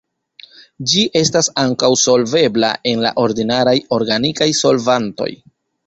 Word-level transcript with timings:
Ĝi 0.93 1.03
estas 1.21 1.49
ankaŭ 1.65 1.91
solvebla 2.05 2.73
en 2.93 3.07
la 3.07 3.13
ordinaraj 3.27 3.79
organikaj 4.01 4.53
solvantoj. 4.65 5.35